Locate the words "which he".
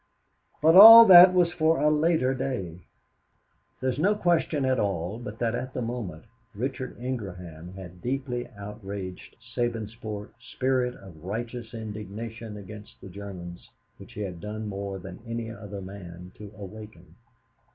13.97-14.21